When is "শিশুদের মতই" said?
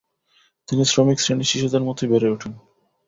1.51-2.07